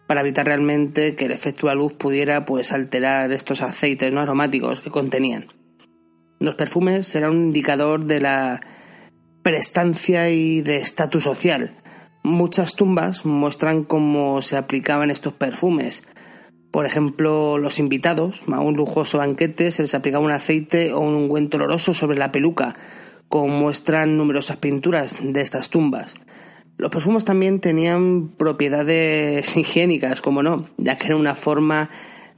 para 0.09 0.23
evitar 0.23 0.47
realmente 0.47 1.15
que 1.15 1.27
el 1.27 1.31
efecto 1.31 1.69
de 1.69 1.75
la 1.75 1.81
luz 1.81 1.93
pudiera 1.93 2.45
pues 2.45 2.73
alterar 2.73 3.31
estos 3.31 3.63
aceites 3.63 4.13
no 4.13 4.21
aromáticos 4.21 4.81
que 4.81 4.91
contenían. 4.91 5.53
Los 6.41 6.57
perfumes 6.57 7.15
eran 7.15 7.31
un 7.31 7.45
indicador 7.45 8.07
de 8.07 8.21
la 8.21 8.61
prestancia 9.45 10.29
y 10.31 10.61
de 10.61 10.79
estatus 10.79 11.23
social. 11.23 11.81
Muchas 12.25 12.75
tumbas 12.75 13.25
muestran 13.25 13.85
cómo 13.85 14.43
se 14.43 14.57
aplicaban 14.57 15.13
estos 15.13 15.33
perfumes, 15.33 16.03
por 16.73 16.87
ejemplo, 16.87 17.59
los 17.59 17.79
invitados 17.79 18.43
a 18.51 18.61
un 18.61 18.77
lujoso 18.77 19.19
banquete 19.19 19.71
se 19.71 19.83
les 19.83 19.95
aplicaba 19.95 20.25
un 20.25 20.31
aceite 20.31 20.95
o 20.95 21.01
un 21.01 21.15
ungüento 21.15 21.59
oloroso 21.59 21.93
sobre 21.93 22.17
la 22.17 22.33
peluca, 22.33 22.75
como 23.33 23.49
muestran 23.49 24.19
numerosas 24.19 24.59
pinturas 24.59 25.17
de 25.23 25.41
estas 25.41 25.71
tumbas. 25.71 26.17
Los 26.77 26.91
perfumes 26.91 27.25
también 27.25 27.61
tenían 27.61 28.29
propiedades 28.29 29.57
higiénicas, 29.57 30.21
como 30.21 30.43
no, 30.43 30.69
ya 30.77 30.97
que 30.97 31.07
era 31.07 31.17
una 31.17 31.35
forma 31.35 31.89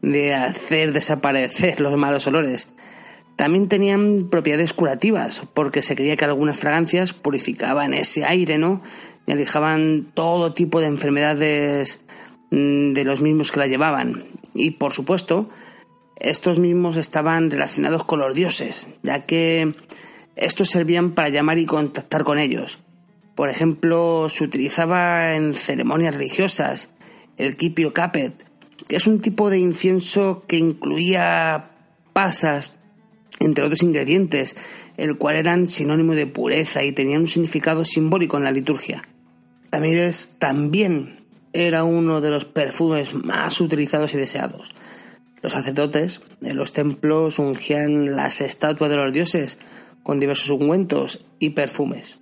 de 0.02 0.34
hacer 0.34 0.92
desaparecer 0.92 1.80
los 1.80 1.96
malos 1.96 2.28
olores. 2.28 2.68
También 3.34 3.66
tenían 3.66 4.28
propiedades 4.30 4.72
curativas, 4.72 5.42
porque 5.52 5.82
se 5.82 5.96
creía 5.96 6.14
que 6.14 6.26
algunas 6.26 6.58
fragancias 6.58 7.12
purificaban 7.12 7.92
ese 7.92 8.24
aire, 8.24 8.56
¿no? 8.58 8.80
Y 9.26 9.32
alejaban 9.32 10.12
todo 10.14 10.52
tipo 10.52 10.80
de 10.80 10.86
enfermedades 10.86 12.04
Mm, 12.54 12.92
de 12.92 13.04
los 13.04 13.20
mismos 13.20 13.50
que 13.50 13.58
la 13.58 13.66
llevaban. 13.66 14.26
Y 14.54 14.72
por 14.72 14.92
supuesto, 14.92 15.48
estos 16.20 16.60
mismos 16.60 16.96
estaban 16.96 17.50
relacionados 17.50 18.04
con 18.04 18.20
los 18.20 18.32
dioses, 18.32 18.86
ya 19.02 19.26
que 19.26 19.74
estos 20.36 20.70
servían 20.70 21.12
para 21.12 21.28
llamar 21.28 21.58
y 21.58 21.66
contactar 21.66 22.24
con 22.24 22.38
ellos. 22.38 22.78
Por 23.34 23.48
ejemplo, 23.48 24.28
se 24.30 24.44
utilizaba 24.44 25.34
en 25.34 25.54
ceremonias 25.54 26.14
religiosas 26.14 26.90
el 27.36 27.56
kipio 27.56 27.92
capet, 27.92 28.32
que 28.88 28.96
es 28.96 29.06
un 29.06 29.20
tipo 29.20 29.50
de 29.50 29.58
incienso 29.58 30.44
que 30.46 30.56
incluía 30.56 31.70
pasas, 32.12 32.76
entre 33.40 33.64
otros 33.64 33.82
ingredientes, 33.82 34.56
el 34.96 35.18
cual 35.18 35.36
eran 35.36 35.66
sinónimo 35.66 36.14
de 36.14 36.26
pureza 36.26 36.84
y 36.84 36.92
tenían 36.92 37.22
un 37.22 37.28
significado 37.28 37.84
simbólico 37.84 38.36
en 38.36 38.44
la 38.44 38.52
liturgia. 38.52 39.02
También 39.70 39.96
es 39.96 40.36
también 40.38 41.24
era 41.52 41.84
uno 41.84 42.20
de 42.20 42.30
los 42.30 42.44
perfumes 42.44 43.14
más 43.14 43.60
utilizados 43.60 44.14
y 44.14 44.18
deseados. 44.18 44.74
Los 45.42 45.52
sacerdotes 45.52 46.20
en 46.42 46.56
los 46.56 46.72
templos 46.72 47.38
ungían 47.38 48.16
las 48.16 48.40
estatuas 48.40 48.90
de 48.90 48.96
los 48.96 49.12
dioses 49.12 49.58
con 50.04 50.20
diversos 50.20 50.50
ungüentos 50.50 51.26
y 51.40 51.50
perfumes. 51.50 52.20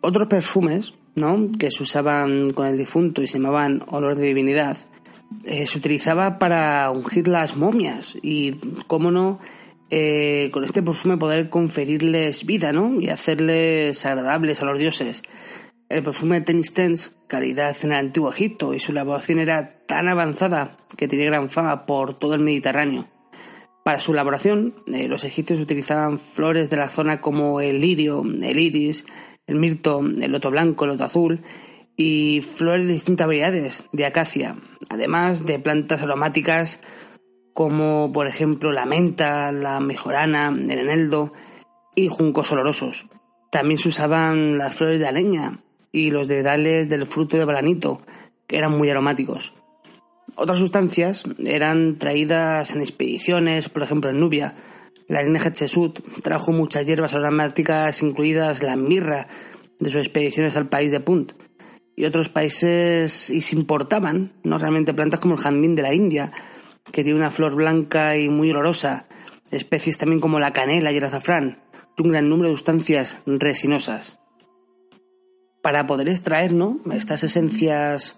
Otros 0.00 0.28
perfumes, 0.28 0.94
¿no? 1.16 1.50
que 1.58 1.72
se 1.72 1.82
usaban 1.82 2.50
con 2.50 2.68
el 2.68 2.78
difunto 2.78 3.20
y 3.20 3.26
se 3.26 3.38
llamaban 3.38 3.82
olor 3.88 4.14
de 4.14 4.26
divinidad, 4.26 4.76
eh, 5.44 5.66
se 5.66 5.78
utilizaba 5.78 6.38
para 6.38 6.90
ungir 6.90 7.26
las 7.26 7.56
momias 7.56 8.16
y, 8.22 8.52
cómo 8.86 9.10
no, 9.10 9.40
eh, 9.90 10.50
con 10.52 10.64
este 10.64 10.82
perfume 10.82 11.16
poder 11.16 11.48
conferirles 11.48 12.46
vida, 12.46 12.72
¿no? 12.72 13.00
Y 13.00 13.08
hacerles 13.08 14.04
agradables 14.06 14.62
a 14.62 14.66
los 14.66 14.78
dioses. 14.78 15.22
El 15.88 16.02
perfume 16.02 16.42
Tenis 16.42 16.74
Tense, 16.74 17.10
calidad 17.26 17.74
en 17.82 17.92
el 17.92 17.98
antiguo 17.98 18.30
Egipto, 18.30 18.74
y 18.74 18.78
su 18.78 18.92
elaboración 18.92 19.38
era 19.38 19.80
tan 19.86 20.08
avanzada 20.08 20.76
que 20.96 21.08
tenía 21.08 21.26
gran 21.26 21.48
fama 21.48 21.86
por 21.86 22.18
todo 22.18 22.34
el 22.34 22.40
Mediterráneo. 22.40 23.08
Para 23.88 24.00
su 24.00 24.12
elaboración, 24.12 24.74
eh, 24.92 25.08
los 25.08 25.24
egipcios 25.24 25.58
utilizaban 25.60 26.18
flores 26.18 26.68
de 26.68 26.76
la 26.76 26.90
zona 26.90 27.22
como 27.22 27.62
el 27.62 27.80
lirio, 27.80 28.22
el 28.22 28.58
iris, 28.58 29.06
el 29.46 29.54
mirto, 29.54 30.00
el 30.00 30.30
loto 30.30 30.50
blanco, 30.50 30.84
el 30.84 30.90
loto 30.90 31.04
azul 31.04 31.40
y 31.96 32.42
flores 32.42 32.84
de 32.84 32.92
distintas 32.92 33.26
variedades 33.26 33.84
de 33.92 34.04
acacia, 34.04 34.56
además 34.90 35.46
de 35.46 35.58
plantas 35.58 36.02
aromáticas 36.02 36.80
como 37.54 38.12
por 38.12 38.26
ejemplo 38.26 38.72
la 38.72 38.84
menta, 38.84 39.52
la 39.52 39.80
mejorana, 39.80 40.48
el 40.48 40.70
eneldo 40.80 41.32
y 41.94 42.08
juncos 42.08 42.52
olorosos. 42.52 43.06
También 43.50 43.78
se 43.78 43.88
usaban 43.88 44.58
las 44.58 44.74
flores 44.74 44.98
de 44.98 45.08
aleña 45.08 45.62
y 45.92 46.10
los 46.10 46.28
dedales 46.28 46.90
del 46.90 47.06
fruto 47.06 47.38
de 47.38 47.46
balanito, 47.46 48.02
que 48.46 48.58
eran 48.58 48.76
muy 48.76 48.90
aromáticos. 48.90 49.54
Otras 50.40 50.58
sustancias 50.58 51.24
eran 51.44 51.98
traídas 51.98 52.70
en 52.70 52.80
expediciones, 52.80 53.68
por 53.68 53.82
ejemplo 53.82 54.10
en 54.10 54.20
Nubia. 54.20 54.54
La 55.08 55.20
reina 55.20 55.40
Hatshepsut 55.40 55.98
trajo 56.22 56.52
muchas 56.52 56.86
hierbas 56.86 57.12
aromáticas, 57.12 58.02
incluidas 58.02 58.62
la 58.62 58.76
mirra, 58.76 59.26
de 59.80 59.90
sus 59.90 60.00
expediciones 60.00 60.56
al 60.56 60.68
país 60.68 60.92
de 60.92 61.00
Punt. 61.00 61.32
Y 61.96 62.04
otros 62.04 62.28
países 62.28 63.30
y 63.30 63.40
se 63.40 63.56
importaban, 63.56 64.32
no 64.44 64.58
realmente 64.58 64.94
plantas 64.94 65.18
como 65.18 65.34
el 65.34 65.40
jazmín 65.40 65.74
de 65.74 65.82
la 65.82 65.92
India, 65.92 66.30
que 66.92 67.02
tiene 67.02 67.18
una 67.18 67.32
flor 67.32 67.56
blanca 67.56 68.16
y 68.16 68.28
muy 68.28 68.52
olorosa, 68.52 69.06
especies 69.50 69.98
también 69.98 70.20
como 70.20 70.38
la 70.38 70.52
canela 70.52 70.92
y 70.92 70.98
el 70.98 71.04
azafrán, 71.04 71.64
y 71.96 72.02
un 72.02 72.10
gran 72.12 72.28
número 72.28 72.50
de 72.50 72.54
sustancias 72.54 73.18
resinosas. 73.26 74.20
Para 75.62 75.88
poder 75.88 76.08
extraer 76.08 76.52
¿no? 76.52 76.78
estas 76.92 77.24
esencias 77.24 78.16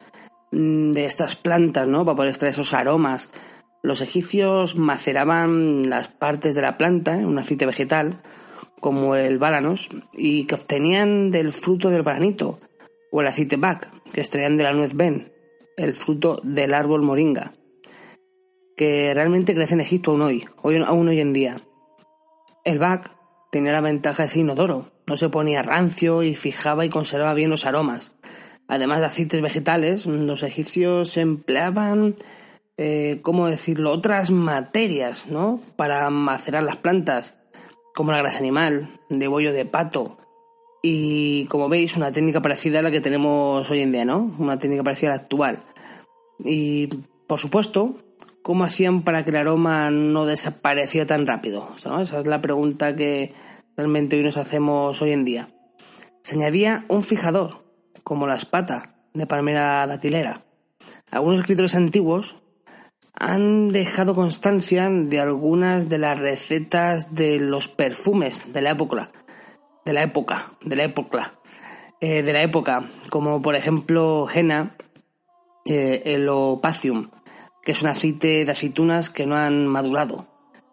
de 0.51 1.05
estas 1.05 1.37
plantas, 1.37 1.89
¿no? 1.89 2.05
para 2.05 2.17
poder 2.17 2.31
extraer 2.31 2.53
esos 2.53 2.75
aromas, 2.75 3.31
los 3.83 4.01
egipcios 4.01 4.77
maceraban 4.77 5.89
las 5.89 6.09
partes 6.09 6.55
de 6.55 6.63
la 6.63 6.77
planta 6.77 7.15
en 7.15 7.27
un 7.27 7.39
aceite 7.39 7.67
vegetal, 7.67 8.21
como 8.81 9.15
el 9.15 9.39
bálanos, 9.39 9.89
y 10.15 10.45
que 10.45 10.55
obtenían 10.55 11.31
del 11.31 11.53
fruto 11.53 11.91
del 11.91 12.03
balanito, 12.03 12.61
o 13.11 13.21
el 13.21 13.27
aceite 13.27 13.57
bac, 13.57 13.91
que 14.13 14.21
extraían 14.21 14.57
de 14.57 14.65
la 14.65 14.73
nuez 14.73 14.95
ben, 14.95 15.33
el 15.77 15.95
fruto 15.95 16.41
del 16.43 16.75
árbol 16.75 17.03
moringa, 17.03 17.55
que 18.77 19.13
realmente 19.15 19.55
crece 19.55 19.75
en 19.75 19.81
Egipto 19.81 20.11
aún 20.11 20.23
hoy, 20.23 20.47
hoy 20.63 20.77
aún 20.77 21.09
hoy 21.09 21.21
en 21.21 21.33
día. 21.33 21.63
El 22.65 22.79
bac 22.79 23.13
tenía 23.51 23.73
la 23.73 23.81
ventaja 23.81 24.25
de 24.25 24.29
ser 24.29 24.41
inodoro, 24.41 24.91
no 25.07 25.17
se 25.17 25.29
ponía 25.29 25.63
rancio 25.63 26.23
y 26.23 26.35
fijaba 26.35 26.85
y 26.85 26.91
conservaba 26.91 27.35
bien 27.35 27.51
los 27.51 27.67
aromas. 27.67 28.13
Además 28.71 29.01
de 29.01 29.07
aceites 29.07 29.43
vegetales, 29.43 30.07
los 30.07 30.45
egipcios 30.45 31.17
empleaban, 31.17 32.15
eh, 32.77 33.19
¿cómo 33.23 33.49
decirlo?, 33.49 33.91
otras 33.91 34.31
materias, 34.31 35.27
¿no?, 35.27 35.61
para 35.75 36.09
macerar 36.09 36.63
las 36.63 36.77
plantas, 36.77 37.35
como 37.97 38.13
la 38.13 38.19
grasa 38.19 38.39
animal, 38.39 39.01
de 39.09 39.27
bollo 39.27 39.53
de 39.53 39.65
pato, 39.65 40.19
y 40.83 41.47
como 41.47 41.69
veis, 41.69 41.97
una 41.97 42.13
técnica 42.13 42.41
parecida 42.41 42.79
a 42.79 42.83
la 42.83 42.93
que 42.93 43.01
tenemos 43.01 43.69
hoy 43.71 43.81
en 43.81 43.91
día, 43.91 44.05
¿no? 44.05 44.35
Una 44.39 44.59
técnica 44.59 44.85
parecida 44.85 45.11
a 45.11 45.17
la 45.17 45.23
actual. 45.23 45.59
Y, 46.39 46.87
por 47.27 47.41
supuesto, 47.41 47.97
¿cómo 48.43 48.63
hacían 48.65 49.03
para 49.03 49.25
que 49.25 49.31
el 49.31 49.37
aroma 49.37 49.91
no 49.91 50.27
desapareciera 50.27 51.07
tan 51.07 51.27
rápido? 51.27 51.71
Esa 51.77 52.01
es 52.01 52.27
la 52.27 52.41
pregunta 52.41 52.95
que 52.97 53.35
realmente 53.77 54.17
hoy 54.17 54.23
nos 54.23 54.37
hacemos 54.37 55.03
hoy 55.03 55.11
en 55.11 55.25
día. 55.25 55.49
Se 56.23 56.37
añadía 56.37 56.85
un 56.89 57.03
fijador, 57.03 57.70
como 58.11 58.27
la 58.27 58.35
espata 58.35 58.97
de 59.15 59.25
palmera 59.25 59.87
datilera. 59.87 60.43
Algunos 61.13 61.39
escritores 61.39 61.77
antiguos 61.77 62.43
han 63.15 63.69
dejado 63.69 64.17
constancia 64.17 64.91
de 64.91 65.21
algunas 65.21 65.89
de 65.89 65.99
las 65.99 66.19
recetas 66.19 67.15
de 67.15 67.39
los 67.39 67.69
perfumes 67.69 68.53
de 68.53 68.63
la 68.63 68.71
época, 68.71 69.13
de 69.85 69.93
la 69.93 70.03
época, 70.03 70.55
de 70.65 70.75
la 70.75 70.83
época, 70.83 71.39
eh, 72.01 72.25
de 72.25 72.33
la 72.33 72.43
época, 72.43 72.83
como 73.11 73.41
por 73.43 73.55
ejemplo 73.55 74.27
henna, 74.29 74.77
eh, 75.65 76.03
el 76.07 76.29
opacium, 76.29 77.13
que 77.63 77.71
es 77.71 77.83
un 77.83 77.91
aceite 77.91 78.45
de 78.45 78.51
aceitunas 78.51 79.09
que 79.09 79.25
no 79.25 79.37
han 79.37 79.69
madurado, 79.69 80.27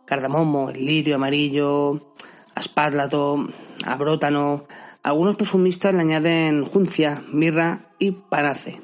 cardamomo, 0.07 0.71
lirio 0.71 1.17
amarillo, 1.17 2.15
aspárlato, 2.55 3.47
abrótano. 3.85 4.65
Algunos 5.07 5.37
perfumistas 5.37 5.95
le 5.95 6.01
añaden 6.01 6.65
juncia, 6.65 7.23
mirra 7.31 7.93
y 7.97 8.11
panace. 8.11 8.81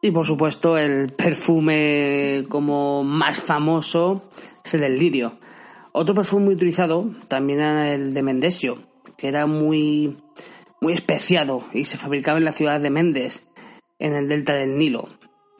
Y 0.00 0.12
por 0.12 0.24
supuesto 0.24 0.78
el 0.78 1.12
perfume 1.14 2.44
como 2.48 3.02
más 3.02 3.40
famoso 3.40 4.30
es 4.64 4.74
el 4.74 4.82
del 4.82 5.00
lirio. 5.00 5.36
Otro 5.90 6.14
perfume 6.14 6.44
muy 6.44 6.54
utilizado 6.54 7.10
también 7.26 7.58
era 7.58 7.92
el 7.92 8.14
de 8.14 8.22
Mendesio, 8.22 8.78
que 9.16 9.26
era 9.26 9.46
muy, 9.46 10.16
muy 10.80 10.92
especiado 10.92 11.64
y 11.72 11.86
se 11.86 11.98
fabricaba 11.98 12.38
en 12.38 12.44
la 12.44 12.52
ciudad 12.52 12.78
de 12.78 12.90
Mendes, 12.90 13.48
en 13.98 14.14
el 14.14 14.28
delta 14.28 14.54
del 14.54 14.78
Nilo, 14.78 15.08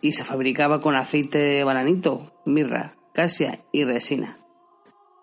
y 0.01 0.13
se 0.13 0.23
fabricaba 0.23 0.79
con 0.79 0.95
aceite 0.95 1.39
de 1.39 1.65
bananito, 1.65 2.41
mirra, 2.47 2.95
casia 3.15 3.65
y 3.73 3.83
resina. 3.83 4.37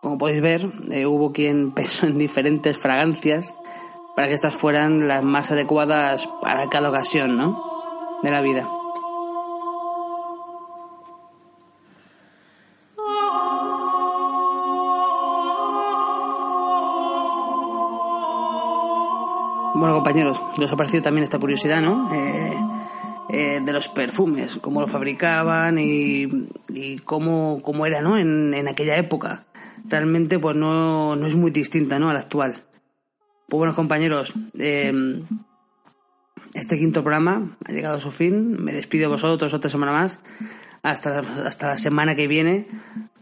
Como 0.01 0.17
podéis 0.17 0.41
ver, 0.41 0.69
eh, 0.91 1.05
hubo 1.05 1.31
quien 1.31 1.71
pensó 1.73 2.07
en 2.07 2.17
diferentes 2.17 2.77
fragancias 2.77 3.55
para 4.15 4.27
que 4.27 4.33
estas 4.33 4.55
fueran 4.55 5.07
las 5.07 5.23
más 5.23 5.51
adecuadas 5.51 6.27
para 6.41 6.69
cada 6.69 6.89
ocasión, 6.89 7.37
¿no? 7.37 7.63
De 8.23 8.31
la 8.31 8.41
vida. 8.41 8.67
Bueno, 19.77 19.95
compañeros, 19.95 20.41
os 20.57 20.71
ha 20.71 20.75
parecido 20.77 21.03
también 21.03 21.25
esta 21.25 21.37
curiosidad, 21.37 21.81
¿no? 21.81 22.09
Eh, 22.13 22.53
eh, 23.27 23.61
de 23.61 23.73
los 23.73 23.89
perfumes, 23.89 24.57
cómo 24.61 24.79
lo 24.79 24.87
fabricaban 24.87 25.77
y, 25.77 26.47
cómo, 27.03 27.59
cómo, 27.61 27.85
era, 27.85 28.01
¿no? 28.01 28.17
En, 28.17 28.53
en, 28.53 28.69
aquella 28.69 28.95
época. 28.95 29.43
Realmente, 29.83 30.39
pues 30.39 30.55
no, 30.55 31.17
no, 31.17 31.27
es 31.27 31.35
muy 31.35 31.51
distinta, 31.51 31.99
¿no? 31.99 32.09
A 32.09 32.13
la 32.13 32.21
actual. 32.21 32.63
Pues 33.47 33.57
bueno, 33.57 33.75
compañeros, 33.75 34.33
eh, 34.57 34.93
este 36.53 36.79
quinto 36.79 37.03
programa 37.03 37.57
ha 37.65 37.71
llegado 37.71 37.97
a 37.97 37.99
su 37.99 38.11
fin. 38.11 38.63
Me 38.63 38.73
despido 38.73 39.03
de 39.03 39.07
vosotros 39.15 39.53
otra 39.53 39.69
semana 39.69 39.91
más. 39.91 40.19
Hasta, 40.83 41.19
hasta 41.19 41.67
la 41.67 41.77
semana 41.77 42.15
que 42.15 42.27
viene, 42.27 42.67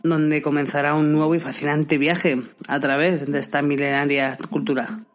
donde 0.03 0.41
comenzará 0.41 0.93
un 0.93 1.13
nuevo 1.13 1.33
y 1.33 1.39
fascinante 1.39 1.97
viaje 1.97 2.41
a 2.67 2.79
través 2.79 3.31
de 3.31 3.39
esta 3.39 3.61
milenaria 3.61 4.37
cultura. 4.49 5.05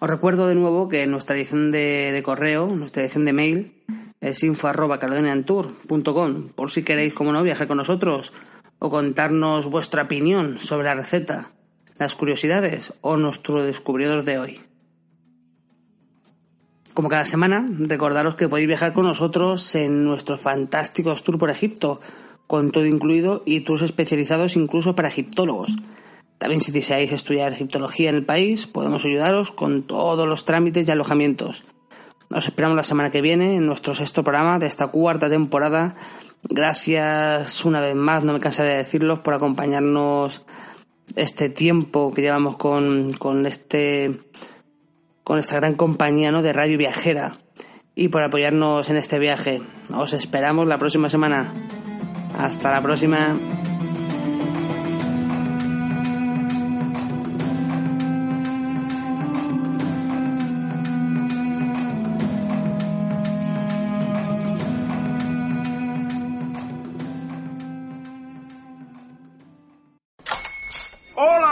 Os 0.00 0.08
recuerdo 0.08 0.48
de 0.48 0.54
nuevo 0.54 0.88
que 0.88 1.06
nuestra 1.06 1.36
edición 1.36 1.70
de, 1.70 2.18
correo, 2.24 2.66
nuestra 2.68 3.02
edición 3.02 3.26
de 3.26 3.34
mail, 3.34 3.74
es 4.22 4.42
info 4.42 4.68
arroba 4.68 4.98
por 4.98 6.70
si 6.70 6.82
queréis, 6.82 7.12
como 7.12 7.32
no, 7.32 7.42
viajar 7.42 7.66
con 7.66 7.76
nosotros 7.76 8.32
o 8.78 8.88
contarnos 8.88 9.66
vuestra 9.66 10.04
opinión 10.04 10.58
sobre 10.58 10.86
la 10.86 10.94
receta, 10.94 11.50
las 12.00 12.14
curiosidades 12.14 12.94
o 13.02 13.18
nuestro 13.18 13.62
descubridor 13.62 14.24
de 14.24 14.38
hoy. 14.38 14.60
Como 16.94 17.10
cada 17.10 17.26
semana, 17.26 17.68
recordaros 17.78 18.36
que 18.36 18.48
podéis 18.48 18.68
viajar 18.68 18.94
con 18.94 19.04
nosotros 19.04 19.74
en 19.74 20.02
nuestros 20.04 20.40
fantásticos 20.40 21.22
tours 21.22 21.38
por 21.38 21.50
Egipto, 21.50 22.00
con 22.46 22.72
todo 22.72 22.86
incluido 22.86 23.42
y 23.44 23.60
tours 23.60 23.82
especializados 23.82 24.56
incluso 24.56 24.94
para 24.94 25.08
egiptólogos. 25.08 25.76
También 26.38 26.62
si 26.62 26.72
deseáis 26.72 27.12
estudiar 27.12 27.52
egiptología 27.52 28.08
en 28.08 28.16
el 28.16 28.24
país, 28.24 28.66
podemos 28.66 29.04
ayudaros 29.04 29.52
con 29.52 29.82
todos 29.82 30.26
los 30.26 30.46
trámites 30.46 30.88
y 30.88 30.90
alojamientos. 30.90 31.64
Nos 32.30 32.46
esperamos 32.46 32.76
la 32.76 32.84
semana 32.84 33.10
que 33.10 33.20
viene 33.20 33.56
en 33.56 33.66
nuestro 33.66 33.94
sexto 33.94 34.24
programa 34.24 34.58
de 34.58 34.68
esta 34.68 34.86
cuarta 34.86 35.28
temporada. 35.28 35.96
Gracias 36.48 37.62
una 37.66 37.82
vez 37.82 37.94
más, 37.94 38.24
no 38.24 38.32
me 38.32 38.40
cansaré 38.40 38.70
de 38.70 38.76
decirlo, 38.78 39.22
por 39.22 39.34
acompañarnos 39.34 40.42
este 41.16 41.48
tiempo 41.48 42.12
que 42.12 42.22
llevamos 42.22 42.56
con, 42.56 43.12
con 43.14 43.46
este 43.46 44.20
con 45.24 45.38
esta 45.38 45.56
gran 45.56 45.74
compañía 45.74 46.32
¿no? 46.32 46.42
de 46.42 46.52
Radio 46.52 46.76
Viajera 46.76 47.38
y 47.94 48.08
por 48.08 48.22
apoyarnos 48.22 48.90
en 48.90 48.96
este 48.96 49.18
viaje. 49.18 49.62
Os 49.94 50.12
esperamos 50.12 50.66
la 50.66 50.78
próxima 50.78 51.08
semana. 51.08 51.52
Hasta 52.36 52.72
la 52.72 52.82
próxima. 52.82 53.38